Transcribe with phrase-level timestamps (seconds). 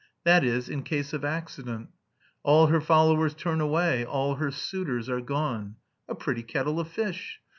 [0.23, 1.89] That is, in case of accident.
[2.41, 5.75] All her followers turn away, all her suitors are gone.
[6.09, 7.39] A pretty kettle of fish.